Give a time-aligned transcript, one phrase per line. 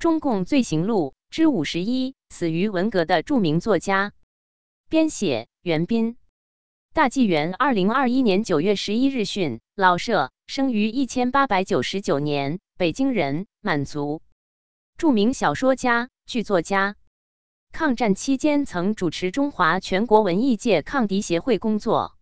[0.00, 4.14] 中共罪行录》之五十一，死于文革的著名作家。
[4.88, 6.16] 编写：袁斌。
[6.94, 14.22] 大纪元二零二一年九月十一日讯：老舍生于一千八百九十九年，北京人，满族，
[14.96, 16.96] 著名小说家、剧作家。
[17.70, 22.16] 抗战期间曾主持中华全国文艺界抗敌协会工作。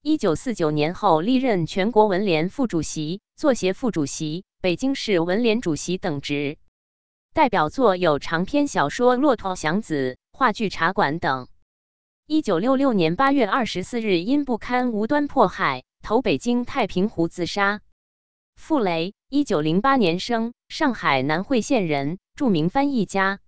[0.00, 6.56] 一九四九年后历任全国文联副主席、作协副主席、北京市文联主席等职。
[7.34, 11.48] 代表作有长篇小说《骆驼祥子》、话剧《茶馆》等。
[12.26, 17.80] 一九六六年八月二十四日因不堪无端迫害，投北京太平湖自杀。
[18.56, 23.40] 傅雷，一九零八年生，上海南汇县人，著名翻译家。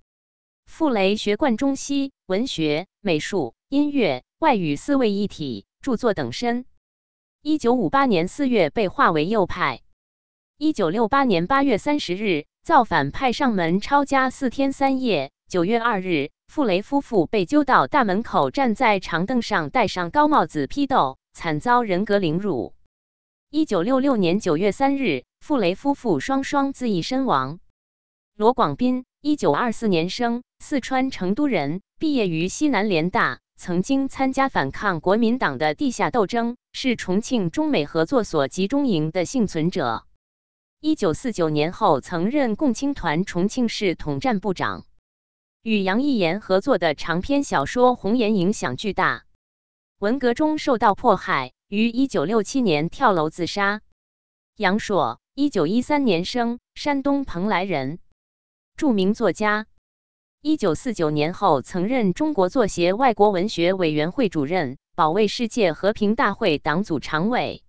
[0.64, 5.66] 傅雷学贯中西，文学、美术、音乐、外语四位一体。
[5.82, 6.64] 著作等身。
[7.42, 9.82] 一九五八年四月被划为右派。
[10.56, 15.30] 一九六八年八月三十日，造反派上门抄家四天三夜。
[15.50, 22.72] 九月二日，傅雷夫妇被揪到大门口，站在长凳上，戴上高帽子批斗，惨遭人格凌辱。
[23.50, 27.58] 一九六六年九月三日，傅雷夫妇双双自缢身亡。
[28.34, 33.40] 罗广斌，一九二四年生，四川成都人，毕业于西南联大。
[33.58, 40.06] 曾经参加反抗国民党的地下斗争，是重庆中美合作所集中营的幸存者。
[40.86, 44.84] 一九四九年后，曾任共青团重庆市统战部长。
[45.62, 49.24] 与杨义言合作的长篇小说《红岩》影响巨大。
[49.98, 53.80] 文革中受到迫害，于一九六七年跳楼自杀。
[54.56, 57.98] 杨朔，一九一三年生，山东蓬莱人，
[58.76, 59.66] 著名作家。
[60.42, 67.63] 一九四九年后，曾任中国作协外国文学委员会主任、保卫世界和平大会党组常委。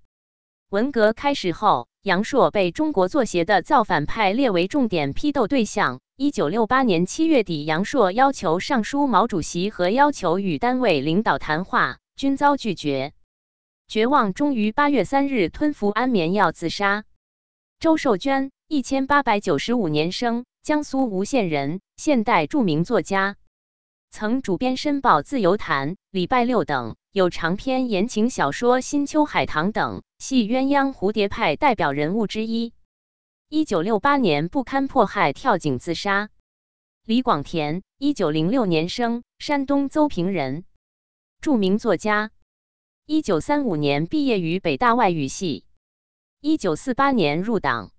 [0.69, 5.99] 文革开始后，杨朔被中国作协的造反派列为重点批斗对象。
[6.15, 13.13] 一九六八年七月底，杨朔要求上书毛主席和要求与单位领导谈话，均遭拒绝。
[13.87, 17.03] 绝望终于八月三日吞服安眠药自杀。
[17.79, 20.45] 周寿娟，一千八百九十五年生。
[20.63, 23.35] 江苏吴县人，现代著名作家，
[24.09, 32.73] 曾主编《申报》《自由谈》《礼拜六》等，有长篇言情小说《新秋海棠》等，系鸳鸯蝴蝶派代表人物之一。
[33.47, 36.31] 一九六八年不堪迫害，跳井自杀。
[37.05, 40.65] 李广田，一九零六年生，山东邹平人，
[41.41, 42.31] 著名作家。
[43.05, 45.63] 一九三五年毕业于北大外语系，
[46.41, 47.91] 一九四八年入党。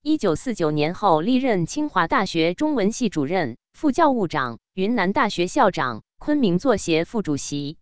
[0.00, 7.78] 一九四九年后，历任清华大学中文系主任、副教务长、云南大学校长、昆明作协副主席。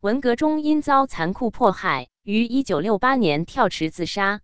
[0.00, 4.40] 文革中因遭残酷迫害，于一九六八年跳池自杀。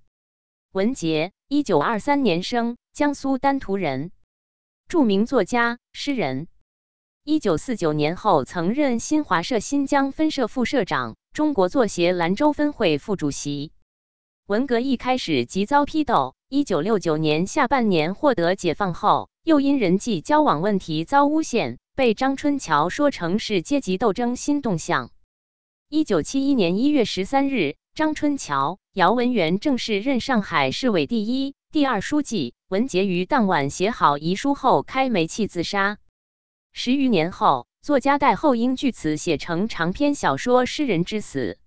[0.71, 4.13] 文杰，一九二三年生，江苏丹徒人，
[4.87, 6.47] 著名作家、诗人。
[7.25, 13.73] 一九四九年后，曾任新华社新疆分社副社长、中国作协兰州分会副主席。
[14.47, 16.37] 文革一开始即遭批斗。
[16.49, 25.11] 一九六九年下半年获得解放后，又因人际交往问题遭诬陷，被张春桥说成是阶级斗争新动向。
[25.95, 32.55] 一九七一年一月十三日，张春桥、姚文元正式任上海市委第一、第二书记。
[32.71, 35.99] 文杰于当晚写好遗书后开煤气自杀。
[36.73, 41.59] 十余年后，作家戴厚英据此写成长篇小说《诗人之死》。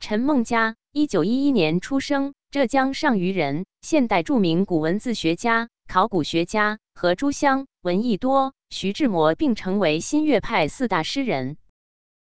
[0.00, 2.34] 陈梦家，一九一一年出生。
[2.50, 11.56] 浙江上虞人，现代著名古文字学家、考古学家，和朱湘、闻一多、徐志摩并成为新月派四大诗人。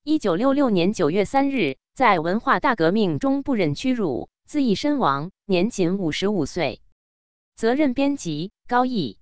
[0.09, 6.81] 一九六六年九月三日，在文化大革命中不忍屈辱，自缢身亡，年仅五十五岁。
[7.57, 9.19] 责任编辑：高毅。